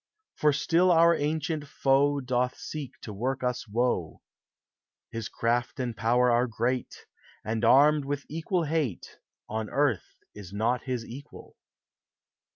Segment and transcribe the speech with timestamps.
[0.33, 4.23] For still our ancient foe Doth seek to work us woe;
[5.11, 7.05] His craft and power are great,
[7.45, 11.55] And, armed with equal hate, On earth is not his equal.